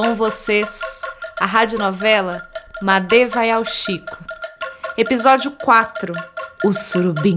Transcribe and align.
Com 0.00 0.14
vocês, 0.14 0.80
a 1.40 1.44
radionovela 1.44 2.48
Madê 2.80 3.26
vai 3.26 3.50
ao 3.50 3.64
Chico. 3.64 4.16
Episódio 4.96 5.50
4 5.50 6.12
O 6.62 6.72
Surubim. 6.72 7.34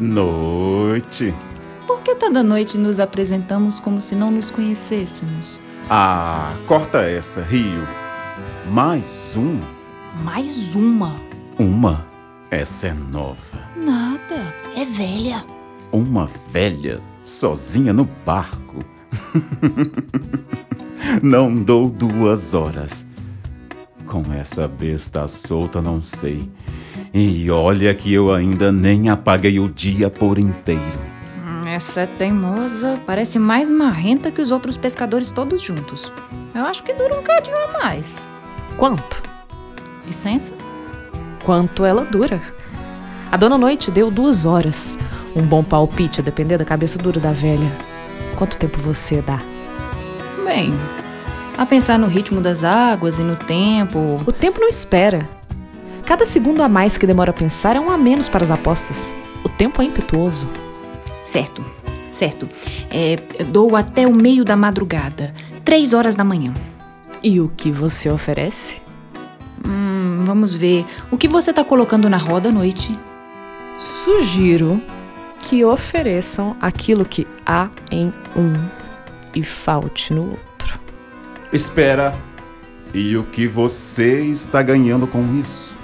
Noite. 0.00 1.32
Por 1.86 2.02
que 2.02 2.16
toda 2.16 2.42
noite 2.42 2.76
nos 2.76 2.98
apresentamos 2.98 3.78
como 3.78 4.00
se 4.00 4.16
não 4.16 4.32
nos 4.32 4.50
conhecêssemos? 4.50 5.60
Ah, 5.88 6.52
corta 6.66 7.02
essa, 7.02 7.40
Rio. 7.40 7.86
Mais 8.66 9.36
um? 9.36 9.73
Mais 10.22 10.74
uma? 10.74 11.16
Uma? 11.58 12.04
Essa 12.50 12.88
é 12.88 12.94
nova. 12.94 13.58
Nada, 13.76 14.54
é 14.76 14.84
velha. 14.84 15.44
Uma 15.92 16.26
velha 16.50 17.00
sozinha 17.22 17.92
no 17.92 18.04
barco. 18.24 18.84
não 21.22 21.54
dou 21.54 21.88
duas 21.88 22.54
horas. 22.54 23.06
Com 24.06 24.22
essa 24.32 24.68
besta 24.68 25.26
solta, 25.26 25.80
não 25.82 26.00
sei. 26.00 26.48
E 27.12 27.50
olha 27.50 27.94
que 27.94 28.12
eu 28.12 28.32
ainda 28.32 28.70
nem 28.70 29.08
apaguei 29.08 29.58
o 29.58 29.68
dia 29.68 30.10
por 30.10 30.38
inteiro. 30.38 30.80
Hum, 31.44 31.66
Essa 31.66 32.02
é 32.02 32.06
teimosa, 32.06 32.98
parece 33.06 33.38
mais 33.38 33.70
marrenta 33.70 34.30
que 34.30 34.40
os 34.42 34.50
outros 34.50 34.76
pescadores 34.76 35.30
todos 35.30 35.62
juntos. 35.62 36.12
Eu 36.54 36.62
acho 36.64 36.82
que 36.84 36.92
dura 36.92 37.18
um 37.18 37.22
cadinho 37.22 37.56
a 37.56 37.72
mais. 37.82 38.24
Quanto? 38.76 39.22
Licença? 40.06 40.52
Quanto 41.44 41.84
ela 41.84 42.04
dura? 42.04 42.40
A 43.30 43.36
dona 43.36 43.58
Noite 43.58 43.90
deu 43.90 44.10
duas 44.10 44.46
horas. 44.46 44.98
Um 45.34 45.42
bom 45.42 45.64
palpite, 45.64 46.20
a 46.20 46.24
depender 46.24 46.56
da 46.56 46.64
cabeça 46.64 46.98
dura 46.98 47.18
da 47.18 47.32
velha. 47.32 47.70
Quanto 48.36 48.56
tempo 48.56 48.78
você 48.78 49.20
dá? 49.20 49.40
Bem, 50.44 50.72
a 51.56 51.64
pensar 51.66 51.98
no 51.98 52.06
ritmo 52.06 52.40
das 52.40 52.62
águas 52.64 53.18
e 53.18 53.22
no 53.22 53.36
tempo. 53.36 54.20
O 54.26 54.32
tempo 54.32 54.60
não 54.60 54.68
espera. 54.68 55.28
Cada 56.04 56.24
segundo 56.24 56.62
a 56.62 56.68
mais 56.68 56.98
que 56.98 57.06
demora 57.06 57.30
a 57.30 57.34
pensar 57.34 57.76
é 57.76 57.80
um 57.80 57.90
a 57.90 57.96
menos 57.96 58.28
para 58.28 58.44
as 58.44 58.50
apostas. 58.50 59.16
O 59.44 59.48
tempo 59.48 59.80
é 59.80 59.86
impetuoso. 59.86 60.48
Certo, 61.24 61.64
certo. 62.12 62.48
É, 62.90 63.16
dou 63.44 63.74
até 63.74 64.06
o 64.06 64.14
meio 64.14 64.44
da 64.44 64.54
madrugada, 64.54 65.34
três 65.64 65.92
horas 65.92 66.14
da 66.14 66.22
manhã. 66.22 66.52
E 67.22 67.40
o 67.40 67.48
que 67.48 67.72
você 67.72 68.10
oferece? 68.10 68.83
Hum, 69.66 70.24
vamos 70.26 70.54
ver. 70.54 70.84
O 71.10 71.16
que 71.16 71.28
você 71.28 71.52
tá 71.52 71.64
colocando 71.64 72.08
na 72.08 72.16
roda 72.16 72.48
à 72.48 72.52
noite? 72.52 72.98
Sugiro 73.78 74.80
que 75.40 75.64
ofereçam 75.64 76.56
aquilo 76.60 77.04
que 77.04 77.26
há 77.44 77.68
em 77.90 78.12
um 78.36 78.52
e 79.34 79.42
falte 79.42 80.12
no 80.12 80.30
outro. 80.30 80.78
Espera. 81.52 82.12
E 82.92 83.16
o 83.16 83.24
que 83.24 83.46
você 83.46 84.22
está 84.22 84.62
ganhando 84.62 85.06
com 85.06 85.38
isso? 85.38 85.74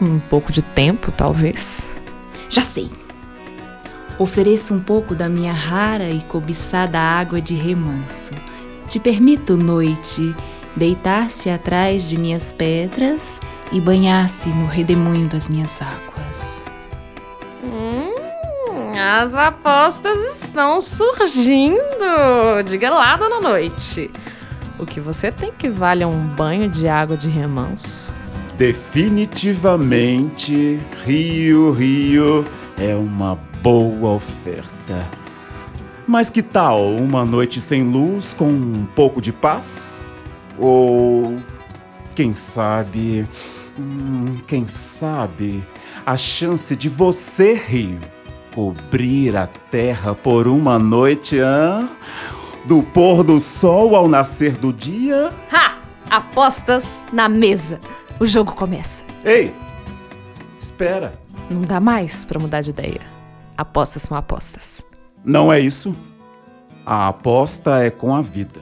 Um 0.00 0.18
pouco 0.18 0.52
de 0.52 0.62
tempo, 0.62 1.10
talvez. 1.10 1.96
Já 2.50 2.62
sei. 2.62 2.90
Ofereço 4.18 4.74
um 4.74 4.80
pouco 4.80 5.14
da 5.14 5.28
minha 5.28 5.52
rara 5.52 6.08
e 6.10 6.20
cobiçada 6.22 7.00
água 7.00 7.40
de 7.40 7.54
remanso. 7.54 8.32
Te 8.86 9.00
permito, 9.00 9.56
noite, 9.56 10.34
deitar-se 10.76 11.50
atrás 11.50 12.08
de 12.08 12.18
minhas 12.18 12.52
pedras 12.52 13.40
e 13.72 13.80
banhar-se 13.80 14.48
no 14.48 14.66
redemoinho 14.66 15.28
das 15.28 15.48
minhas 15.48 15.80
águas. 15.80 16.66
Hum, 17.62 18.12
as 18.96 19.34
apostas 19.34 20.36
estão 20.36 20.80
surgindo. 20.80 21.74
Diga 22.64 22.90
lá, 22.90 23.16
dona 23.16 23.40
Noite. 23.40 24.10
O 24.78 24.86
que 24.86 25.00
você 25.00 25.32
tem 25.32 25.52
que 25.52 25.68
vale 25.68 26.02
é 26.02 26.06
um 26.06 26.26
banho 26.26 26.68
de 26.68 26.88
água 26.88 27.16
de 27.16 27.28
remanso. 27.28 28.12
Definitivamente, 28.58 30.80
Rio, 31.04 31.72
Rio 31.72 32.44
é 32.78 32.94
uma 32.94 33.38
boa 33.62 34.10
oferta. 34.10 35.08
Mas 36.06 36.28
que 36.28 36.42
tal 36.42 36.94
uma 36.94 37.24
noite 37.24 37.60
sem 37.60 37.82
luz 37.82 38.32
com 38.32 38.48
um 38.48 38.86
pouco 38.94 39.22
de 39.22 39.32
paz? 39.32 40.03
Ou, 40.58 41.36
quem 42.14 42.34
sabe, 42.34 43.26
hum, 43.78 44.36
quem 44.46 44.66
sabe, 44.66 45.64
a 46.06 46.16
chance 46.16 46.76
de 46.76 46.88
você, 46.88 47.54
Rio, 47.54 47.98
cobrir 48.54 49.36
a 49.36 49.46
terra 49.70 50.14
por 50.14 50.46
uma 50.46 50.78
noite, 50.78 51.38
hã? 51.38 51.88
Do 52.66 52.82
pôr 52.82 53.24
do 53.24 53.40
sol 53.40 53.94
ao 53.94 54.08
nascer 54.08 54.52
do 54.56 54.72
dia? 54.72 55.32
Ha! 55.52 55.78
Apostas 56.10 57.04
na 57.12 57.28
mesa. 57.28 57.80
O 58.20 58.26
jogo 58.26 58.52
começa. 58.54 59.04
Ei, 59.24 59.52
espera. 60.60 61.14
Não 61.50 61.62
dá 61.62 61.80
mais 61.80 62.24
pra 62.24 62.38
mudar 62.38 62.60
de 62.60 62.70
ideia. 62.70 63.00
Apostas 63.56 64.02
são 64.02 64.16
apostas. 64.16 64.84
Não 65.24 65.52
é 65.52 65.58
isso. 65.58 65.94
A 66.86 67.08
aposta 67.08 67.82
é 67.82 67.90
com 67.90 68.14
a 68.14 68.22
vida. 68.22 68.60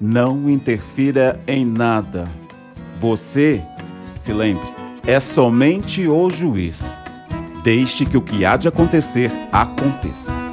Não 0.00 0.50
interfira 0.50 1.40
em 1.46 1.64
nada. 1.64 2.28
Você, 3.00 3.62
se 4.16 4.32
lembre, 4.32 4.66
é 5.06 5.18
somente 5.18 6.06
o 6.06 6.28
juiz. 6.30 7.00
Deixe 7.64 8.04
que 8.04 8.16
o 8.16 8.22
que 8.22 8.44
há 8.44 8.56
de 8.56 8.68
acontecer 8.68 9.30
aconteça. 9.50 10.45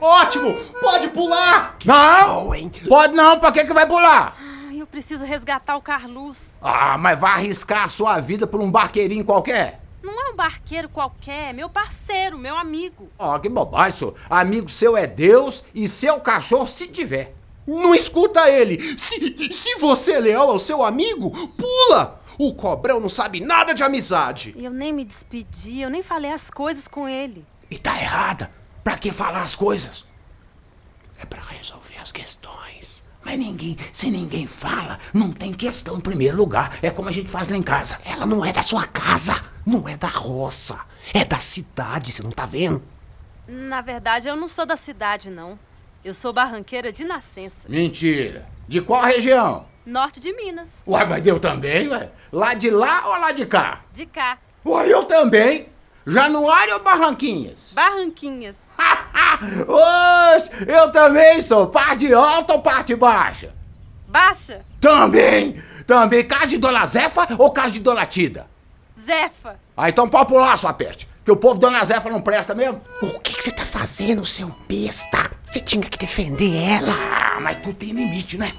Ótimo! 0.00 0.54
Pode 0.80 1.08
pular! 1.08 1.76
Que 1.78 1.88
Não! 1.88 2.24
show, 2.26 2.54
hein? 2.54 2.70
Pode 2.88 3.14
não, 3.14 3.38
pra 3.38 3.52
que 3.52 3.64
que 3.64 3.74
vai 3.74 3.86
pular? 3.86 4.36
Ai, 4.68 4.80
eu 4.80 4.86
preciso 4.86 5.24
resgatar 5.24 5.76
o 5.76 5.82
Carlos. 5.82 6.58
Ah, 6.62 6.96
mas 6.98 7.18
vai 7.18 7.32
arriscar 7.32 7.84
a 7.84 7.88
sua 7.88 8.20
vida 8.20 8.46
por 8.46 8.60
um 8.60 8.70
barqueirinho 8.70 9.24
qualquer? 9.24 9.80
Não 10.02 10.26
é 10.26 10.30
um 10.30 10.36
barqueiro 10.36 10.88
qualquer, 10.88 11.50
é 11.50 11.52
meu 11.52 11.68
parceiro, 11.68 12.38
meu 12.38 12.56
amigo. 12.56 13.10
Ó, 13.18 13.38
que 13.38 13.48
bobagem, 13.48 13.98
senhor. 13.98 14.14
Amigo 14.30 14.68
seu 14.70 14.96
é 14.96 15.06
Deus 15.06 15.64
e 15.74 15.88
seu 15.88 16.20
cachorro 16.20 16.66
se 16.66 16.86
tiver. 16.86 17.34
Não 17.66 17.94
escuta 17.94 18.48
ele! 18.48 18.78
Se, 18.98 19.52
se 19.52 19.74
você 19.78 20.12
é 20.12 20.18
leal 20.20 20.48
ao 20.48 20.58
seu 20.58 20.82
amigo, 20.82 21.30
pula! 21.48 22.22
O 22.38 22.54
cobrão 22.54 23.00
não 23.00 23.08
sabe 23.08 23.40
nada 23.40 23.74
de 23.74 23.82
amizade. 23.82 24.54
E 24.56 24.64
eu 24.64 24.70
nem 24.70 24.92
me 24.92 25.04
despedi, 25.04 25.80
eu 25.80 25.90
nem 25.90 26.02
falei 26.02 26.32
as 26.32 26.48
coisas 26.50 26.86
com 26.86 27.08
ele. 27.08 27.44
E 27.70 27.76
tá 27.76 27.98
errada. 28.00 28.50
Pra 28.82 28.96
que 28.96 29.12
falar 29.12 29.42
as 29.42 29.54
coisas? 29.54 30.04
É 31.20 31.26
pra 31.26 31.42
resolver 31.42 31.98
as 32.00 32.12
questões. 32.12 33.02
Mas 33.24 33.38
ninguém, 33.38 33.76
se 33.92 34.10
ninguém 34.10 34.46
fala, 34.46 34.98
não 35.12 35.32
tem 35.32 35.52
questão 35.52 35.98
em 35.98 36.00
primeiro 36.00 36.36
lugar. 36.36 36.78
É 36.80 36.90
como 36.90 37.08
a 37.08 37.12
gente 37.12 37.28
faz 37.28 37.48
lá 37.48 37.56
em 37.56 37.62
casa. 37.62 37.98
Ela 38.04 38.24
não 38.24 38.44
é 38.44 38.52
da 38.52 38.62
sua 38.62 38.86
casa, 38.86 39.34
não 39.66 39.88
é 39.88 39.96
da 39.96 40.08
roça, 40.08 40.78
é 41.12 41.24
da 41.24 41.38
cidade, 41.38 42.12
você 42.12 42.22
não 42.22 42.30
tá 42.30 42.46
vendo? 42.46 42.82
Na 43.46 43.80
verdade, 43.80 44.28
eu 44.28 44.36
não 44.36 44.48
sou 44.48 44.64
da 44.64 44.76
cidade, 44.76 45.30
não. 45.30 45.58
Eu 46.04 46.14
sou 46.14 46.32
barranqueira 46.32 46.92
de 46.92 47.04
nascença. 47.04 47.68
Mentira. 47.68 48.46
De 48.68 48.80
qual 48.80 49.02
região? 49.02 49.66
Norte 49.84 50.20
de 50.20 50.32
Minas. 50.32 50.82
Uai, 50.86 51.06
mas 51.06 51.26
eu 51.26 51.40
também, 51.40 51.88
ué. 51.88 52.10
Lá 52.30 52.54
de 52.54 52.70
lá 52.70 53.06
ou 53.06 53.18
lá 53.18 53.32
de 53.32 53.46
cá? 53.46 53.80
De 53.92 54.06
cá. 54.06 54.38
Uai, 54.64 54.92
eu 54.92 55.04
também. 55.06 55.70
Januário 56.08 56.74
ou 56.74 56.80
Barranquinhas? 56.80 57.58
Barranquinhas. 57.72 58.56
Oxe, 59.68 60.50
eu 60.66 60.90
também 60.90 61.40
sou. 61.42 61.66
Parte 61.66 62.12
alta 62.12 62.54
ou 62.54 62.62
parte 62.62 62.94
baixa? 62.96 63.54
Baixa. 64.08 64.62
Também. 64.80 65.62
Também. 65.86 66.26
Casa 66.26 66.46
de 66.46 66.56
Dona 66.56 66.86
Zefa 66.86 67.28
ou 67.38 67.50
casa 67.50 67.72
de 67.72 67.80
Dona 67.80 68.06
Tida? 68.06 68.46
Zefa. 68.98 69.56
Ah, 69.76 69.90
então 69.90 70.08
pode 70.08 70.28
pular, 70.28 70.56
sua 70.56 70.72
peste. 70.72 71.06
Que 71.24 71.30
o 71.30 71.36
povo 71.36 71.60
Dona 71.60 71.84
Zefa 71.84 72.08
não 72.08 72.22
presta 72.22 72.54
mesmo. 72.54 72.80
O 73.02 73.20
que, 73.20 73.34
que 73.34 73.42
você 73.42 73.52
tá 73.52 73.66
fazendo, 73.66 74.24
seu 74.24 74.48
besta? 74.66 75.30
Você 75.44 75.60
tinha 75.60 75.84
que 75.84 75.98
defender 75.98 76.56
ela. 76.56 76.92
Ah, 76.92 77.38
mas 77.40 77.58
tu 77.58 77.72
tem 77.74 77.90
limite, 77.90 78.38
né? 78.38 78.52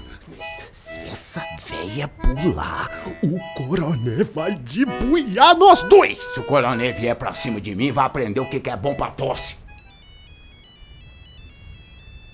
Essa 1.12 1.44
véia 1.66 2.08
pular, 2.08 2.88
o 3.24 3.40
coronel 3.56 4.24
vai 4.26 4.56
debuiar 4.56 5.58
nós 5.58 5.82
dois. 5.82 6.20
Se 6.20 6.40
o 6.40 6.44
coronel 6.44 6.94
vier 6.94 7.16
pra 7.16 7.34
cima 7.34 7.60
de 7.60 7.74
mim, 7.74 7.92
vai 7.92 8.06
aprender 8.06 8.40
o 8.40 8.48
que 8.48 8.60
que 8.60 8.70
é 8.70 8.78
bom 8.78 8.94
pra 8.94 9.10
tosse. 9.10 9.58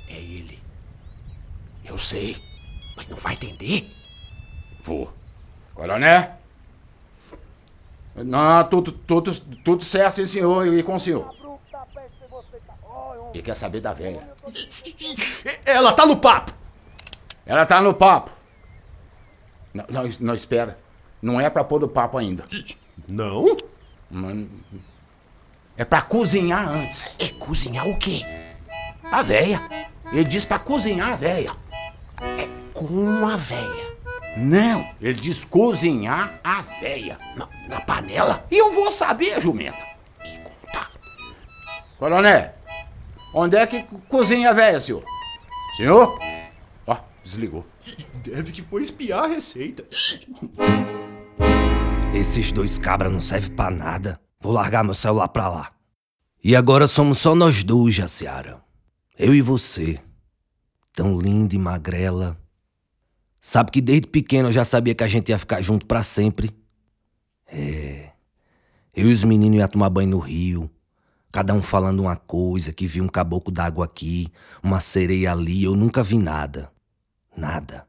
É 0.10 0.13
ele. 0.13 0.60
Eu 1.86 1.98
sei. 1.98 2.36
Mas 2.98 3.07
não 3.07 3.16
vai 3.16 3.33
entender? 3.33 3.89
Vou. 4.83 5.13
Coronel? 5.74 6.31
Não, 8.13 8.63
tudo, 8.66 8.92
tudo, 8.92 9.39
tudo 9.39 9.86
certo, 9.86 10.18
sim, 10.18 10.25
senhor, 10.25 10.68
e 10.68 10.83
com 10.83 10.95
o 10.95 11.00
senhor. 11.00 11.33
E 13.33 13.42
quer 13.42 13.56
saber 13.56 13.80
da 13.80 13.94
velha? 13.94 14.27
Ela 15.66 15.94
tá 15.94 16.06
no 16.06 16.18
papo! 16.18 16.54
Ela 17.45 17.66
tá 17.66 17.80
no 17.80 17.94
papo. 17.94 18.31
Não, 19.75 19.86
não, 19.89 20.10
não, 20.22 20.33
espera. 20.36 20.80
Não 21.22 21.39
é 21.42 21.50
pra 21.50 21.63
pôr 21.63 21.81
no 21.81 21.88
papo 21.88 22.18
ainda. 22.18 22.45
Não? 23.10 23.56
Não- 24.10 24.48
É 25.77 25.83
pra 25.83 26.01
cozinhar 26.01 26.68
antes. 26.69 27.13
É 27.19 27.27
cozinhar 27.27 27.86
o 27.88 27.98
quê? 27.98 28.22
A 29.12 29.22
véia. 29.22 29.62
Ele 30.12 30.24
diz 30.24 30.45
pra 30.45 30.57
cozinhar 30.57 31.12
a 31.12 31.16
véia. 31.16 31.51
Com 32.74 33.25
a 33.27 33.36
véia. 33.36 33.95
Não, 34.38 34.88
ele 35.01 35.19
diz 35.19 35.44
cozinhar 35.45 36.39
a 36.44 36.62
véia. 36.62 37.18
Na, 37.36 37.48
na 37.69 37.81
panela? 37.81 38.45
E 38.51 38.57
eu 38.57 38.72
vou 38.74 38.92
saber, 38.92 39.42
jumenta. 39.42 39.77
E 40.25 40.38
contar. 40.39 40.89
Coronel, 41.98 42.54
onde 43.33 43.56
é 43.57 43.66
que 43.68 43.83
co- 43.83 44.00
cozinha 44.10 44.50
a 44.50 44.54
véia, 44.54 44.80
senhor? 44.80 45.04
Senhor? 45.77 46.18
Desligou. 47.25 47.66
Deve 48.24 48.51
que 48.51 48.62
foi 48.62 48.83
espiar 48.83 49.24
a 49.24 49.27
receita. 49.27 49.83
Esses 52.13 52.51
dois 52.51 52.77
cabras 52.77 53.12
não 53.12 53.19
servem 53.19 53.56
pra 53.56 53.72
nada. 53.72 54.22
Vou 54.39 54.51
largar 54.54 54.83
meu 54.83 54.94
celular 54.94 55.27
pra 55.30 55.50
lá. 55.50 55.72
E 56.44 56.56
agora 56.56 56.86
somos 56.86 57.18
só 57.18 57.33
nós 57.33 57.63
dois, 57.63 57.95
Jaciara. 57.95 58.62
Eu 59.18 59.33
e 59.33 59.42
você. 59.42 60.00
Tão 60.94 61.18
linda 61.18 61.56
e 61.56 61.57
magrela. 61.57 62.38
Sabe 63.42 63.72
que 63.72 63.81
desde 63.81 64.07
pequeno 64.07 64.50
eu 64.50 64.54
já 64.54 64.63
sabia 64.63 64.94
que 64.94 65.04
a 65.04 65.07
gente 65.07 65.30
ia 65.30 65.39
ficar 65.39 65.63
junto 65.63 65.88
pra 65.88 66.04
sempre. 66.04 66.56
É. 67.48 68.12
Eu 68.95 69.10
e 69.10 69.13
os 69.13 69.24
meninos 69.24 69.57
ia 69.57 69.68
tomar 69.68 69.89
banho 69.89 70.12
no 70.12 70.19
rio. 70.19 70.69
Cada 71.31 71.56
um 71.56 71.62
falando 71.62 72.01
uma 72.01 72.16
coisa, 72.16 72.72
que 72.72 72.86
viu 72.86 73.04
um 73.04 73.10
caboclo 73.10 73.51
d'água 73.51 73.83
aqui, 73.83 74.27
uma 74.62 74.80
sereia 74.80 75.31
ali, 75.31 75.63
eu 75.63 75.75
nunca 75.75 76.04
vi 76.04 76.19
nada. 76.19 76.72
Nada. 77.36 77.88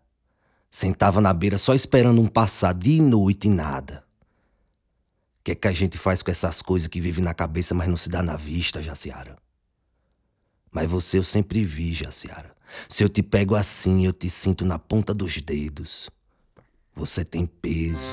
Sentava 0.71 1.21
na 1.21 1.33
beira 1.33 1.57
só 1.57 1.75
esperando 1.75 2.21
um 2.21 2.27
passar 2.27 2.75
dia 2.75 2.99
e 2.99 3.01
noite 3.01 3.47
e 3.47 3.51
nada. 3.51 4.05
O 5.41 5.45
que 5.45 5.53
é 5.53 5.55
que 5.55 5.69
a 5.69 5.73
gente 5.73 5.97
faz 5.97 6.23
com 6.23 6.31
essas 6.31 6.61
coisas 6.61 6.89
que 6.89 7.01
vive 7.01 7.23
na 7.23 7.33
cabeça, 7.33 7.75
mas 7.75 7.89
não 7.89 7.97
se 7.97 8.09
dá 8.09 8.23
na 8.23 8.37
vista, 8.37 8.83
Jaciara? 8.83 9.39
Mas 10.71 10.91
você 10.91 11.19
eu 11.19 11.23
sempre 11.23 11.65
vi, 11.65 11.95
Jaciara. 11.95 12.55
Se 12.89 13.03
eu 13.03 13.09
te 13.09 13.23
pego 13.23 13.55
assim, 13.55 14.05
eu 14.05 14.13
te 14.13 14.29
sinto 14.29 14.65
na 14.65 14.79
ponta 14.79 15.15
dos 15.15 15.41
dedos. 15.41 16.11
Você 16.95 17.25
tem 17.25 17.47
peso. 17.47 18.13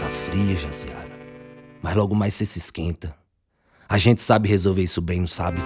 Tá 0.00 0.08
fria, 0.08 0.56
Jaciara. 0.56 1.12
Mas 1.82 1.94
logo 1.94 2.14
mais 2.14 2.34
você 2.34 2.46
se 2.46 2.58
esquenta. 2.58 3.14
A 3.88 3.98
gente 3.98 4.20
sabe 4.22 4.48
resolver 4.48 4.82
isso 4.82 5.02
bem, 5.02 5.20
não 5.20 5.26
sabe? 5.26 5.60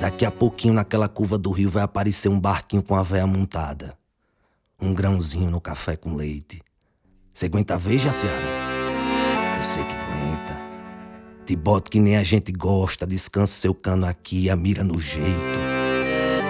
Daqui 0.00 0.24
a 0.24 0.30
pouquinho, 0.30 0.74
naquela 0.74 1.08
curva 1.08 1.38
do 1.38 1.50
rio, 1.50 1.70
vai 1.70 1.82
aparecer 1.82 2.28
um 2.28 2.38
barquinho 2.38 2.82
com 2.82 2.94
a 2.94 3.02
véia 3.02 3.26
montada. 3.26 3.96
Um 4.80 4.92
grãozinho 4.92 5.50
no 5.50 5.60
café 5.60 5.96
com 5.96 6.14
leite. 6.14 6.60
Você 7.32 7.46
aguenta 7.46 7.76
ver, 7.76 7.98
Jaciara? 7.98 8.36
Eu 9.58 9.64
sei 9.64 9.82
que 9.82 9.92
aguenta. 9.92 10.56
Te 11.46 11.56
boto 11.56 11.90
que 11.90 12.00
nem 12.00 12.16
a 12.16 12.22
gente 12.22 12.52
gosta, 12.52 13.06
descansa 13.06 13.54
seu 13.54 13.74
cano 13.74 14.06
aqui, 14.06 14.50
a 14.50 14.56
mira 14.56 14.84
no 14.84 15.00
jeito. 15.00 15.24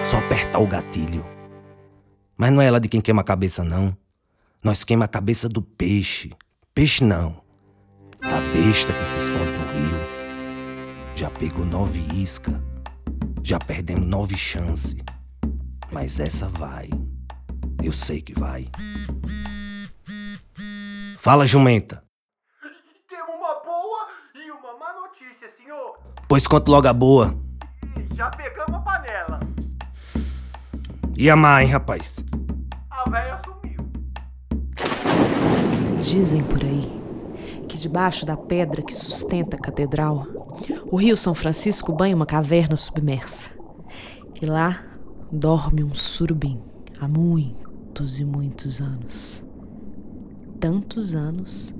Só 0.05 0.17
apertar 0.17 0.59
o 0.59 0.67
gatilho. 0.67 1.25
Mas 2.37 2.51
não 2.51 2.61
é 2.61 2.65
ela 2.65 2.79
de 2.79 2.89
quem 2.89 3.01
queima 3.01 3.21
a 3.21 3.25
cabeça, 3.25 3.63
não. 3.63 3.95
Nós 4.63 4.83
queima 4.83 5.05
a 5.05 5.07
cabeça 5.07 5.47
do 5.47 5.61
peixe. 5.61 6.31
Peixe 6.73 7.03
não. 7.03 7.41
Da 8.21 8.41
besta 8.53 8.91
que 8.91 9.05
se 9.05 9.19
esconde 9.19 9.51
no 9.51 9.71
rio. 9.73 9.99
Já 11.15 11.29
pegou 11.29 11.65
nove 11.65 11.99
isca. 12.13 12.61
Já 13.45 13.59
perdemos 13.59 14.07
nove 14.07 14.35
chances. 14.35 14.95
Mas 15.91 16.19
essa 16.19 16.49
vai. 16.49 16.89
Eu 17.83 17.93
sei 17.93 18.19
que 18.19 18.33
vai. 18.33 18.65
Fala, 21.19 21.45
jumenta. 21.45 22.03
Temos 23.07 23.35
uma 23.35 23.53
boa 23.63 24.07
e 24.33 24.49
uma 24.49 24.79
má 24.79 24.93
notícia, 24.99 25.47
senhor. 25.59 25.95
Pois 26.27 26.47
conta 26.47 26.71
logo 26.71 26.87
a 26.87 26.93
boa. 26.93 27.37
Já 28.15 28.31
pegamos 28.31 28.73
a 28.73 28.79
panela. 28.79 29.39
E 31.15 31.29
a 31.29 31.35
má, 31.35 31.61
hein, 31.61 31.69
rapaz? 31.69 32.15
A 32.89 33.07
véia 33.07 33.39
sumiu. 33.45 33.91
Dizem 36.01 36.41
por 36.41 36.63
aí 36.63 36.95
que 37.69 37.77
debaixo 37.77 38.25
da 38.25 38.35
pedra 38.35 38.81
que 38.81 38.95
sustenta 38.95 39.55
a 39.55 39.59
catedral, 39.59 40.25
o 40.95 40.97
rio 40.97 41.17
São 41.17 41.35
Francisco 41.35 41.91
banha 41.91 42.15
uma 42.15 42.25
caverna 42.25 42.77
submersa. 42.77 43.49
E 44.41 44.45
lá 44.45 44.81
dorme 45.29 45.83
um 45.83 45.93
surubim 45.93 46.57
há 47.01 47.05
muitos 47.05 48.21
e 48.21 48.23
muitos 48.23 48.79
anos. 48.79 49.45
Tantos 50.57 51.13
anos 51.13 51.75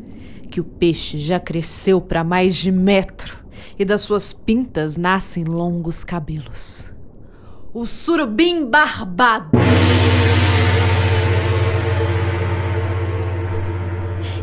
que 0.51 0.59
o 0.59 0.65
peixe 0.65 1.17
já 1.17 1.39
cresceu 1.39 2.01
para 2.01 2.25
mais 2.25 2.57
de 2.57 2.69
metro 2.73 3.37
e 3.79 3.85
das 3.85 4.01
suas 4.01 4.33
pintas 4.33 4.97
nascem 4.97 5.45
longos 5.45 6.03
cabelos. 6.03 6.91
O 7.73 7.85
surubim 7.85 8.69
barbado. 8.69 9.57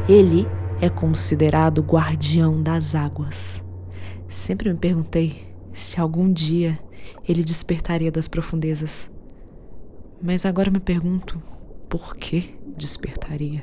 Ele 0.09 0.49
é 0.81 0.89
considerado 0.89 1.83
guardião 1.83 2.63
das 2.63 2.95
águas. 2.95 3.63
Sempre 4.33 4.73
me 4.73 4.79
perguntei 4.79 5.47
se 5.75 6.01
algum 6.01 6.33
dia 6.33 6.79
ele 7.29 7.45
despertaria 7.45 8.11
das 8.11 8.27
profundezas. 8.29 9.11
Mas 10.23 10.47
agora 10.47 10.71
me 10.71 10.81
pergunto 10.81 11.39
por 11.87 12.17
que 12.17 12.59
despertaria? 12.75 13.63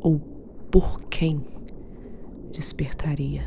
Ou 0.00 0.20
por 0.70 1.00
quem 1.10 1.44
despertaria? 2.52 3.42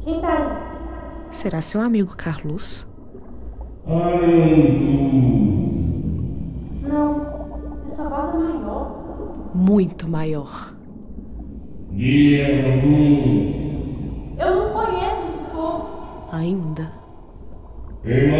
Quem 0.00 0.20
tá 0.20 0.32
aí? 0.32 1.30
Será 1.30 1.60
seu 1.62 1.80
amigo 1.80 2.16
Carlos? 2.16 2.88
Não. 6.82 7.84
Essa 7.86 8.08
voz 8.08 8.24
é 8.24 8.36
maior. 8.36 9.52
Muito 9.54 10.08
maior. 10.10 10.76
Eu 14.38 14.54
não 14.54 14.70
conheço 14.70 15.20
esse 15.24 15.38
povo. 15.50 16.28
Ainda. 16.30 16.92
Quem 18.04 18.30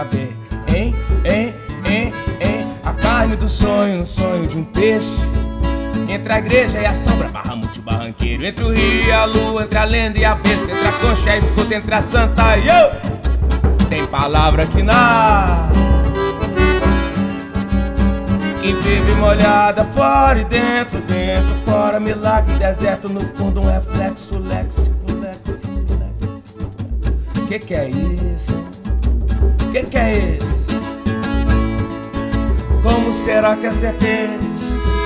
saber, 0.00 0.34
hein, 0.74 0.94
hein, 1.24 1.54
hein, 1.84 2.12
hein? 2.40 2.66
A 2.82 2.92
carne 2.94 3.36
do 3.36 3.48
sonho 3.48 3.98
no 3.98 4.06
sonho 4.06 4.46
de 4.46 4.56
um 4.56 4.64
peixe. 4.64 5.06
Entre 6.08 6.32
a 6.32 6.38
igreja 6.38 6.78
e 6.78 6.86
a 6.86 6.94
sombra, 6.94 7.28
barramute 7.28 7.78
o 7.78 7.82
barranqueiro. 7.82 8.46
Entre 8.46 8.64
o 8.64 8.72
rio 8.72 9.06
e 9.06 9.12
a 9.12 9.26
lua, 9.26 9.64
entre 9.64 9.78
a 9.78 9.84
lenda 9.84 10.18
e 10.18 10.24
a 10.24 10.34
besta. 10.34 10.64
Entre 10.64 10.88
a 10.88 10.92
concha 10.92 11.28
e 11.28 11.32
a 11.32 11.36
escuta, 11.36 11.74
entre 11.74 11.94
a 11.94 12.00
santa 12.00 12.56
e 12.56 12.66
eu. 12.66 13.88
Tem 13.88 14.06
palavra 14.06 14.66
que 14.66 14.82
nasce. 14.82 15.78
que 18.62 18.72
vive 18.72 19.14
molhada 19.14 19.84
fora 19.86 20.40
e 20.40 20.44
dentro, 20.44 21.00
dentro, 21.02 21.54
fora. 21.64 22.00
Milagre, 22.00 22.54
deserto, 22.54 23.08
no 23.08 23.20
fundo, 23.20 23.60
um 23.60 23.70
reflexo, 23.70 24.38
léxico, 24.38 25.12
léxico, 25.12 25.70
léxico. 25.98 27.46
Que 27.48 27.58
que 27.58 27.74
é 27.74 27.88
isso? 27.90 28.79
Que 29.72 29.82
que 29.84 29.96
é 29.96 30.36
isso? 30.36 30.48
Como 32.82 33.12
será 33.12 33.56
que 33.56 33.66
é 33.66 33.72
ser 33.72 33.94
peixe? 33.94 34.38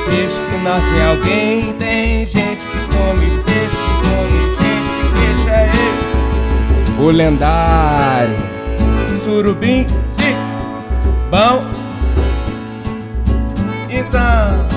Peixe 0.09 0.41
que 0.51 0.65
nasce 0.65 1.01
alguém. 1.01 1.73
Tem 1.75 2.25
gente 2.25 2.65
que 2.67 2.97
come 2.97 3.43
peixe, 3.45 3.77
que 3.77 3.95
come 4.09 4.41
gente. 4.61 4.91
Que 5.01 5.07
peixe 5.21 5.51
é 5.51 5.71
esse? 5.71 7.01
O 7.01 7.11
lendário 7.11 8.55
surubim, 9.25 9.87
sim, 10.07 10.37
bom. 11.31 11.65
Então, 13.89 14.74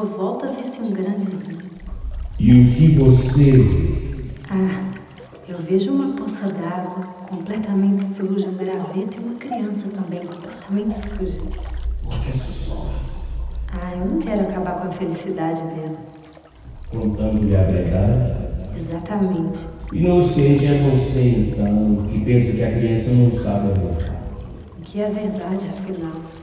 sua 0.00 0.04
volta 0.06 0.46
visse 0.46 0.80
um 0.80 0.92
grande 0.92 1.26
rio. 1.26 1.58
E 2.38 2.52
o 2.52 2.72
que 2.72 2.92
você 2.92 3.52
vê? 3.52 4.32
Ah, 4.48 4.90
eu 5.46 5.58
vejo 5.58 5.92
uma 5.92 6.16
poça 6.16 6.46
d'água 6.46 7.04
completamente 7.28 8.04
suja, 8.06 8.48
um 8.48 8.54
graveto 8.54 9.18
e 9.18 9.20
uma 9.20 9.34
criança 9.34 9.88
também 9.88 10.20
completamente 10.20 10.94
suja. 10.94 11.38
Por 12.02 12.18
que 12.18 12.32
sussurra? 12.32 12.94
Ah, 13.68 13.92
eu 13.94 14.06
não 14.06 14.18
quero 14.20 14.40
acabar 14.40 14.80
com 14.80 14.88
a 14.88 14.90
felicidade 14.90 15.60
dela. 15.60 15.98
Contando-lhe 16.90 17.54
a 17.54 17.62
verdade? 17.62 18.48
Exatamente. 18.74 19.68
Inocente 19.92 20.64
é 20.64 20.90
você, 20.90 21.52
então, 21.52 22.06
que 22.08 22.24
pensa 22.24 22.56
que 22.56 22.64
a 22.64 22.72
criança 22.72 23.10
não 23.10 23.30
sabe 23.32 23.68
a 23.68 23.74
verdade. 23.74 24.16
O 24.78 24.82
que 24.82 25.00
é 25.02 25.10
verdade, 25.10 25.66
afinal? 25.68 26.39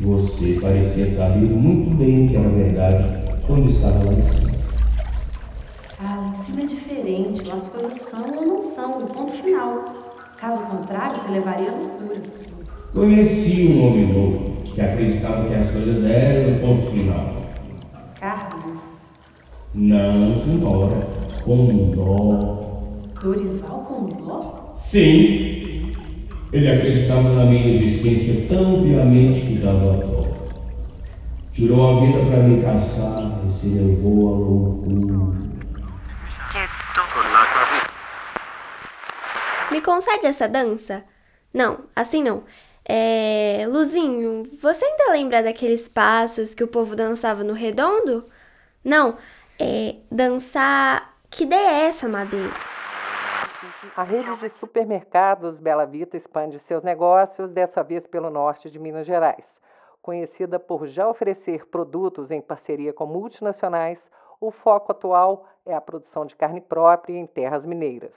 Você 0.00 0.58
parecia 0.62 1.06
saber 1.06 1.40
muito 1.40 1.94
bem 1.94 2.24
o 2.24 2.28
que 2.30 2.36
era 2.36 2.48
verdade 2.48 3.04
quando 3.46 3.66
estava 3.66 4.02
lá 4.02 4.12
em 4.14 4.22
cima. 4.22 4.50
Ah, 5.98 6.16
lá 6.16 6.28
em 6.28 6.34
cima 6.42 6.62
é 6.62 6.64
diferente. 6.64 7.50
As 7.50 7.68
coisas 7.68 7.98
são 7.98 8.34
ou 8.34 8.46
não 8.46 8.62
são, 8.62 9.06
ponto 9.06 9.30
final. 9.32 9.84
Caso 10.38 10.62
contrário, 10.62 11.20
você 11.20 11.28
levaria 11.28 11.68
à 11.70 11.74
loucura. 11.74 12.22
Conheci 12.94 13.66
um 13.68 13.86
homem 13.86 14.12
louco 14.12 14.62
que 14.74 14.80
acreditava 14.80 15.46
que 15.46 15.54
as 15.54 15.70
coisas 15.70 16.02
eram 16.06 16.56
o 16.56 16.60
ponto 16.60 16.82
final. 16.90 17.36
Carlos, 18.18 18.82
Não, 19.74 20.34
senhora, 20.38 21.06
com 21.44 21.90
dó. 21.90 22.80
Dorival 23.20 23.80
com 23.80 24.06
dó? 24.24 24.72
Sim, 24.74 25.59
ele 26.52 26.70
acreditava 26.70 27.28
na 27.30 27.44
minha 27.44 27.68
existência 27.68 28.48
tão 28.48 28.82
piamente 28.82 29.40
que 29.40 29.58
dava 29.58 30.04
dó. 30.04 30.20
Tirou 31.52 31.90
a 31.90 32.00
vida 32.00 32.18
para 32.30 32.42
me 32.42 32.62
caçar 32.62 33.40
e 33.48 33.52
se 33.52 33.68
levou 33.68 34.28
à 34.28 34.38
loucura. 34.38 35.40
Me 39.70 39.80
concede 39.80 40.26
essa 40.26 40.48
dança? 40.48 41.04
Não, 41.54 41.84
assim 41.94 42.22
não. 42.22 42.42
É. 42.84 43.64
Luzinho, 43.68 44.48
você 44.60 44.84
ainda 44.84 45.12
lembra 45.12 45.42
daqueles 45.42 45.88
passos 45.88 46.54
que 46.54 46.64
o 46.64 46.68
povo 46.68 46.96
dançava 46.96 47.44
no 47.44 47.52
redondo? 47.52 48.24
Não, 48.84 49.16
é. 49.58 49.96
Dançar. 50.10 51.14
Que 51.30 51.44
ideia 51.44 51.82
é 51.82 51.86
essa, 51.86 52.08
Madeira? 52.08 52.52
A 53.96 54.04
rede 54.04 54.36
de 54.36 54.48
supermercados 54.58 55.58
Bela 55.58 55.84
Vita 55.84 56.16
expande 56.16 56.60
seus 56.60 56.82
negócios, 56.82 57.50
dessa 57.50 57.82
vez 57.82 58.06
pelo 58.06 58.30
norte 58.30 58.70
de 58.70 58.78
Minas 58.78 59.04
Gerais. 59.04 59.44
Conhecida 60.00 60.60
por 60.60 60.86
já 60.86 61.08
oferecer 61.08 61.66
produtos 61.66 62.30
em 62.30 62.40
parceria 62.40 62.92
com 62.92 63.04
multinacionais, 63.04 63.98
o 64.40 64.52
foco 64.52 64.92
atual 64.92 65.44
é 65.66 65.74
a 65.74 65.80
produção 65.80 66.24
de 66.24 66.36
carne 66.36 66.60
própria 66.60 67.18
em 67.18 67.26
terras 67.26 67.66
mineiras. 67.66 68.14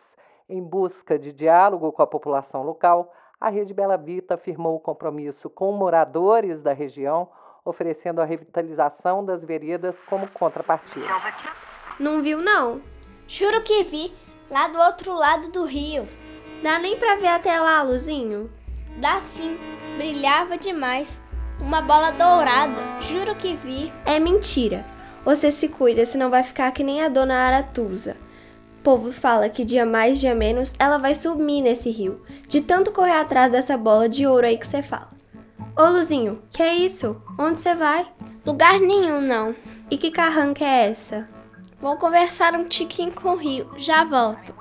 Em 0.48 0.62
busca 0.62 1.18
de 1.18 1.34
diálogo 1.34 1.92
com 1.92 2.04
a 2.04 2.08
população 2.08 2.62
local, 2.62 3.12
a 3.42 3.50
Rede 3.50 3.74
Bela 3.74 3.98
Vita 3.98 4.38
firmou 4.38 4.76
o 4.76 4.80
compromisso 4.80 5.50
com 5.50 5.72
moradores 5.72 6.62
da 6.62 6.72
região, 6.72 7.28
oferecendo 7.66 8.22
a 8.22 8.26
revitalização 8.26 9.26
das 9.26 9.44
veredas 9.44 9.96
como 10.08 10.30
contrapartida. 10.30 11.08
Não 12.00 12.22
viu, 12.22 12.42
não? 12.42 12.82
Juro 13.28 13.62
que 13.64 13.84
vi, 13.84 14.14
lá 14.54 14.68
do 14.68 14.78
outro 14.78 15.12
lado 15.12 15.50
do 15.50 15.66
rio. 15.66 16.08
Dá 16.62 16.78
nem 16.78 16.96
pra 16.96 17.16
ver 17.16 17.28
até 17.28 17.60
lá, 17.60 17.82
Luzinho? 17.82 18.52
Dá 18.98 19.20
sim, 19.20 19.58
brilhava 19.98 20.60
demais. 20.60 21.20
Uma 21.60 21.82
bola 21.82 22.12
dourada, 22.12 22.80
juro 23.02 23.36
que 23.36 23.56
vi. 23.56 23.92
É 24.06 24.20
mentira. 24.20 24.86
Você 25.26 25.52
se 25.52 25.68
cuida, 25.68 26.06
senão 26.06 26.30
vai 26.30 26.44
ficar 26.44 26.72
que 26.72 26.84
nem 26.84 27.02
a 27.02 27.10
dona 27.10 27.34
Aratusa. 27.34 28.16
O 28.80 28.84
povo 28.84 29.12
fala 29.12 29.50
que 29.50 29.66
dia 29.66 29.88
mais, 29.88 30.20
dia 30.20 30.36
menos, 30.36 30.74
ela 30.78 31.00
vai 31.00 31.16
sumir 31.16 31.64
nesse 31.64 31.90
rio, 31.90 32.22
de 32.48 32.62
tanto 32.62 32.92
correr 32.92 33.14
atrás 33.14 33.52
dessa 33.52 33.76
bola 33.76 34.08
de 34.08 34.28
ouro 34.28 34.46
aí 34.46 34.58
que 34.58 34.68
você 34.68 34.84
fala. 34.84 35.10
Ô 35.76 35.86
Luzinho, 35.86 36.44
que 36.52 36.62
é 36.62 36.76
isso? 36.76 37.20
Onde 37.40 37.58
você 37.58 37.74
vai? 37.74 38.06
Lugar 38.46 38.80
nenhum, 38.80 39.20
não. 39.20 39.56
E 39.90 39.98
que 39.98 40.12
carranca 40.12 40.64
é 40.64 40.92
essa? 40.92 41.33
Vou 41.84 41.98
conversar 41.98 42.54
um 42.54 42.64
tiquinho 42.64 43.12
com 43.12 43.32
o 43.32 43.36
rio, 43.36 43.70
já 43.76 44.06
volto. 44.06 44.56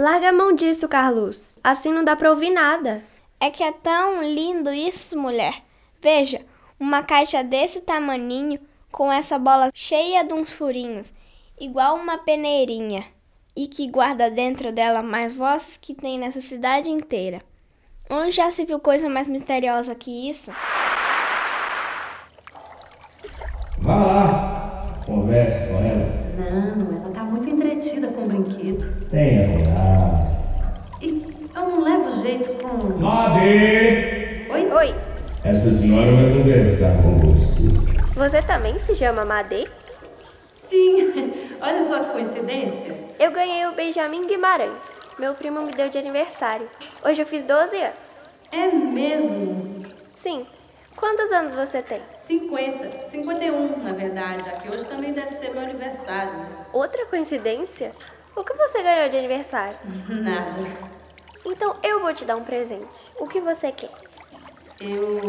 Larga 0.00 0.30
a 0.30 0.32
mão 0.32 0.54
disso, 0.54 0.88
Carlos. 0.88 1.58
Assim 1.62 1.92
não 1.92 2.02
dá 2.02 2.16
pra 2.16 2.30
ouvir 2.30 2.48
nada. 2.48 3.04
É 3.38 3.50
que 3.50 3.62
é 3.62 3.70
tão 3.70 4.22
lindo 4.22 4.72
isso, 4.72 5.20
mulher. 5.20 5.62
Veja, 6.00 6.40
uma 6.78 7.02
caixa 7.02 7.44
desse 7.44 7.82
tamaninho 7.82 8.58
com 8.90 9.12
essa 9.12 9.38
bola 9.38 9.68
cheia 9.74 10.24
de 10.24 10.32
uns 10.32 10.54
furinhos, 10.54 11.12
igual 11.60 11.96
uma 11.96 12.16
peneirinha, 12.16 13.04
e 13.54 13.66
que 13.66 13.90
guarda 13.90 14.30
dentro 14.30 14.72
dela 14.72 15.02
mais 15.02 15.36
vozes 15.36 15.76
que 15.76 15.92
tem 15.94 16.18
nessa 16.18 16.40
cidade 16.40 16.88
inteira. 16.88 17.42
Onde 18.08 18.30
já 18.30 18.50
se 18.50 18.64
viu 18.64 18.80
coisa 18.80 19.06
mais 19.06 19.28
misteriosa 19.28 19.94
que 19.94 20.30
isso? 20.30 20.50
Vá 23.80 23.96
lá, 23.96 25.02
converse 25.04 25.68
com 25.68 25.74
ela. 25.74 26.20
Não, 26.38 27.02
ela 27.02 27.12
tá 27.12 27.22
muito 27.22 27.50
entretida 27.50 28.08
com 28.08 28.24
o 28.24 28.28
brinquedo. 28.28 28.99
Tenha 29.10 29.48
coragem. 29.58 30.30
E 31.00 31.48
eu 31.54 31.60
não 31.68 31.80
levo 31.82 32.12
jeito 32.20 32.50
com. 32.62 32.98
Made! 32.98 34.46
Oi? 34.50 34.70
Oi, 34.72 34.94
Essa 35.44 35.70
senhora 35.72 36.12
vai 36.12 36.32
conversar 36.32 37.02
com 37.02 37.18
você. 37.32 37.62
você 38.14 38.42
também 38.42 38.78
se 38.80 38.94
chama 38.94 39.24
Madê? 39.24 39.66
Sim, 40.68 41.32
olha 41.60 41.82
só 41.82 41.98
que 42.04 42.10
coincidência. 42.12 42.94
Eu 43.18 43.32
ganhei 43.32 43.66
o 43.66 43.72
Benjamin 43.74 44.26
Guimarães. 44.26 44.78
Meu 45.18 45.34
primo 45.34 45.60
me 45.62 45.72
deu 45.72 45.88
de 45.88 45.98
aniversário. 45.98 46.68
Hoje 47.04 47.20
eu 47.22 47.26
fiz 47.26 47.42
12 47.42 47.76
anos. 47.76 47.94
É 48.52 48.68
mesmo? 48.68 49.84
Sim. 50.22 50.46
Quantos 50.96 51.32
anos 51.32 51.54
você 51.54 51.82
tem? 51.82 52.00
50. 52.26 53.04
51, 53.08 53.78
na 53.82 53.92
verdade. 53.92 54.48
Aqui 54.48 54.68
hoje 54.68 54.86
também 54.86 55.12
deve 55.12 55.30
ser 55.30 55.50
meu 55.50 55.62
aniversário. 55.62 56.32
Outra 56.72 57.06
coincidência? 57.06 57.92
O 58.36 58.44
que 58.44 58.52
você 58.54 58.82
ganhou 58.82 59.08
de 59.08 59.16
aniversário? 59.16 59.76
Nada. 60.08 60.90
Então 61.44 61.72
eu 61.82 62.00
vou 62.00 62.12
te 62.12 62.24
dar 62.24 62.36
um 62.36 62.44
presente. 62.44 62.94
O 63.18 63.26
que 63.26 63.40
você 63.40 63.72
quer? 63.72 63.90
Eu. 64.80 65.20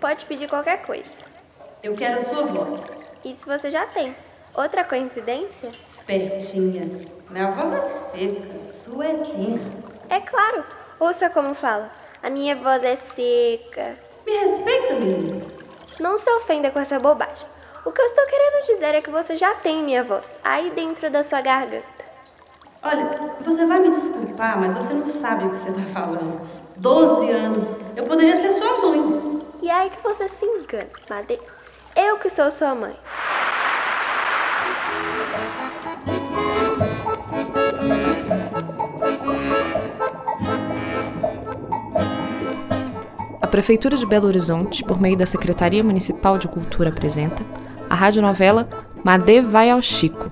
Pode 0.00 0.24
pedir 0.26 0.48
qualquer 0.48 0.82
coisa. 0.82 1.10
Eu 1.82 1.94
quero 1.94 2.16
a 2.16 2.20
sua 2.20 2.42
voz. 2.46 3.18
Isso 3.24 3.44
você 3.46 3.70
já 3.70 3.86
tem. 3.86 4.14
Outra 4.54 4.84
coincidência? 4.84 5.70
Espertinha. 5.86 7.06
Minha 7.30 7.50
voz 7.50 7.72
é 7.72 7.80
seca, 7.80 8.64
sua 8.64 9.06
é 9.06 9.14
terra. 9.14 9.70
É 10.08 10.20
claro. 10.20 10.64
Ouça 10.98 11.28
como 11.30 11.54
fala. 11.54 11.92
A 12.22 12.30
minha 12.30 12.56
voz 12.56 12.82
é 12.82 12.96
seca. 12.96 13.96
Me 14.26 14.32
respeita, 14.32 14.94
menina. 14.94 15.46
Não 16.00 16.16
se 16.18 16.30
ofenda 16.30 16.70
com 16.70 16.78
essa 16.80 16.98
bobagem. 16.98 17.46
O 17.84 17.92
que 17.92 18.00
eu 18.00 18.06
estou 18.06 18.24
querendo 18.26 18.66
dizer 18.66 18.94
é 18.94 19.02
que 19.02 19.10
você 19.10 19.36
já 19.36 19.54
tem 19.54 19.84
minha 19.84 20.02
voz 20.02 20.30
aí 20.42 20.70
dentro 20.70 21.10
da 21.10 21.22
sua 21.22 21.40
garganta. 21.40 21.84
Olha, 22.82 23.32
você 23.40 23.66
vai 23.66 23.80
me 23.80 23.90
desculpar, 23.90 24.58
mas 24.58 24.74
você 24.74 24.92
não 24.92 25.06
sabe 25.06 25.46
o 25.46 25.50
que 25.50 25.56
você 25.56 25.70
está 25.70 25.82
falando. 25.92 26.40
Doze 26.76 27.30
anos. 27.30 27.76
Eu 27.96 28.04
poderia 28.04 28.36
ser 28.36 28.52
sua 28.52 28.78
mãe. 28.82 29.42
E 29.62 29.68
é 29.68 29.72
aí 29.72 29.90
que 29.90 30.02
você 30.02 30.28
se 30.28 30.44
engana, 30.44 30.88
Madeira. 31.08 31.42
Eu 31.96 32.18
que 32.18 32.30
sou 32.30 32.50
sua 32.50 32.74
mãe. 32.74 32.96
A 43.40 43.46
Prefeitura 43.46 43.96
de 43.96 44.06
Belo 44.06 44.26
Horizonte, 44.26 44.84
por 44.84 45.00
meio 45.00 45.16
da 45.16 45.26
Secretaria 45.26 45.82
Municipal 45.82 46.38
de 46.38 46.46
Cultura, 46.46 46.90
apresenta 46.90 47.42
a 47.88 47.94
radionovela 47.94 48.68
Madê 49.04 49.40
Vai 49.40 49.70
ao 49.70 49.80
Chico, 49.80 50.30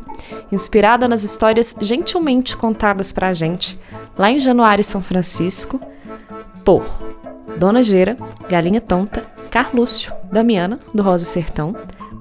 inspirada 0.50 1.08
nas 1.08 1.22
histórias 1.22 1.74
gentilmente 1.80 2.56
contadas 2.56 3.12
pra 3.12 3.32
gente 3.32 3.78
lá 4.18 4.30
em 4.30 4.40
Januário, 4.40 4.82
São 4.82 5.02
Francisco, 5.02 5.80
por 6.64 6.84
Dona 7.58 7.82
Gera, 7.82 8.16
Galinha 8.48 8.80
Tonta, 8.80 9.24
Carlúcio, 9.50 10.12
Damiana, 10.30 10.78
do 10.92 11.02
Rosa 11.02 11.24
Sertão, 11.24 11.74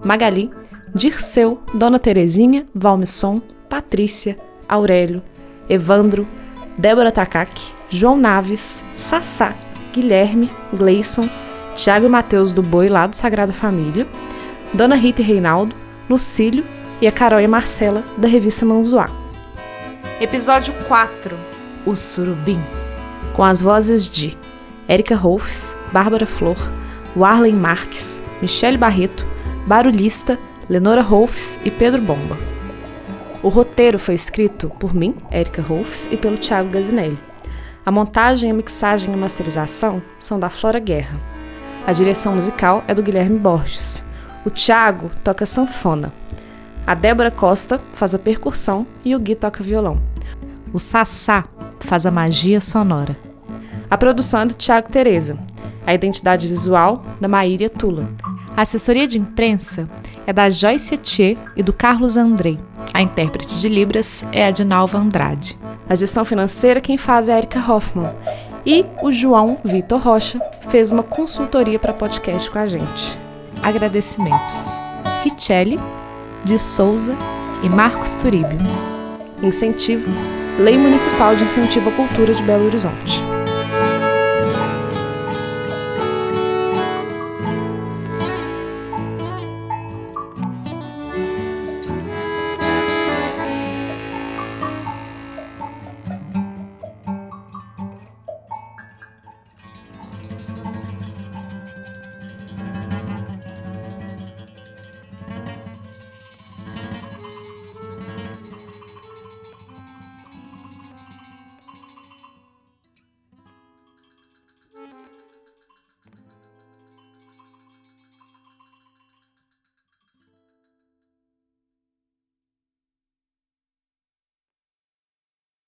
Magali, 0.03 0.51
Dirceu, 0.93 1.61
Dona 1.73 1.99
Terezinha, 1.99 2.65
Valmisson, 2.73 3.41
Patrícia, 3.67 4.37
Aurélio, 4.69 5.21
Evandro, 5.67 6.27
Débora 6.77 7.11
Takaki, 7.11 7.73
João 7.89 8.17
Naves, 8.17 8.83
Sassá, 8.93 9.55
Guilherme, 9.91 10.49
Gleison, 10.73 11.27
Tiago 11.73 12.05
e 12.05 12.09
Mateus 12.09 12.53
do 12.53 12.61
Boi 12.61 12.87
lá 12.87 13.07
do 13.07 13.15
Sagrada 13.15 13.51
Família, 13.51 14.07
Dona 14.73 14.95
Rita 14.95 15.21
e 15.21 15.25
Reinaldo, 15.25 15.75
Lucílio 16.09 16.65
e 17.01 17.07
a 17.07 17.11
Carol 17.11 17.41
e 17.41 17.45
a 17.45 17.49
Marcela 17.49 18.03
da 18.17 18.27
revista 18.27 18.65
Manzoá. 18.65 19.09
Episódio 20.19 20.73
4 20.87 21.37
O 21.85 21.95
Surubim 21.95 22.61
com 23.35 23.43
as 23.43 23.61
vozes 23.61 24.07
de 24.07 24.37
Érica 24.87 25.13
Rolfs, 25.13 25.75
Bárbara 25.91 26.25
Flor, 26.25 26.55
Warlen 27.17 27.53
Marques, 27.53 28.21
Michele 28.41 28.77
Barreto, 28.77 29.27
Barulhista, 29.67 30.39
Lenora 30.69 31.01
Rolfs 31.01 31.59
e 31.65 31.69
Pedro 31.69 32.01
Bomba. 32.01 32.37
O 33.43 33.49
roteiro 33.49 33.99
foi 33.99 34.15
escrito 34.15 34.69
por 34.79 34.95
mim, 34.95 35.15
Érica 35.29 35.61
Rolfs, 35.61 36.07
e 36.11 36.15
pelo 36.15 36.37
Thiago 36.37 36.69
Gazinelli. 36.69 37.19
A 37.85 37.91
montagem, 37.91 38.49
a 38.49 38.53
mixagem 38.53 39.11
e 39.11 39.13
a 39.13 39.17
masterização 39.17 40.01
são 40.17 40.39
da 40.39 40.49
Flora 40.49 40.79
Guerra. 40.79 41.19
A 41.85 41.91
direção 41.91 42.35
musical 42.35 42.85
é 42.87 42.95
do 42.95 43.03
Guilherme 43.03 43.37
Borges. 43.37 44.05
O 44.45 44.51
Thiago 44.51 45.09
toca 45.23 45.43
sanfona. 45.43 46.13
A 46.85 46.93
Débora 46.93 47.31
Costa 47.31 47.81
faz 47.93 48.13
a 48.13 48.19
percussão 48.19 48.85
e 49.03 49.15
o 49.15 49.19
Gui 49.19 49.33
toca 49.33 49.63
violão. 49.63 49.99
O 50.71 50.79
Sassá 50.79 51.45
faz 51.79 52.05
a 52.05 52.11
magia 52.11 52.61
sonora. 52.61 53.17
A 53.89 53.97
produção 53.97 54.41
é 54.41 54.45
do 54.45 54.53
Thiago 54.53 54.91
Tereza. 54.91 55.35
A 55.83 55.95
identidade 55.95 56.47
visual 56.47 57.03
da 57.19 57.27
Maíria 57.27 57.69
Tula. 57.69 58.07
A 58.55 58.61
assessoria 58.61 59.07
de 59.07 59.17
imprensa 59.17 59.89
é 60.27 60.31
da 60.31 60.47
Joyce 60.47 60.93
Etier 60.93 61.37
e 61.55 61.63
do 61.63 61.73
Carlos 61.73 62.15
Andrei. 62.15 62.59
A 62.93 63.01
intérprete 63.01 63.59
de 63.59 63.67
Libras 63.67 64.23
é 64.31 64.45
a 64.45 64.51
de 64.51 64.63
Nalva 64.63 64.99
Andrade. 64.99 65.57
A 65.89 65.95
gestão 65.95 66.23
financeira 66.23 66.79
quem 66.79 66.97
faz 66.97 67.29
é 67.29 67.33
a 67.33 67.37
Erika 67.39 67.59
Hoffman. 67.59 68.13
E 68.63 68.85
o 69.01 69.11
João 69.11 69.57
Vitor 69.63 69.99
Rocha 69.99 70.39
fez 70.69 70.91
uma 70.91 71.03
consultoria 71.03 71.79
para 71.79 71.93
podcast 71.93 72.49
com 72.49 72.59
a 72.59 72.65
gente. 72.67 73.24
Agradecimentos. 73.65 74.79
Richelle, 75.23 75.79
de 76.43 76.55
Souza 76.55 77.17
e 77.63 77.67
Marcos 77.67 78.15
Turíbio. 78.15 78.59
Incentivo 79.41 80.11
Lei 80.59 80.77
Municipal 80.77 81.35
de 81.35 81.45
Incentivo 81.45 81.89
à 81.89 81.93
Cultura 81.93 82.31
de 82.31 82.43
Belo 82.43 82.67
Horizonte. 82.67 83.23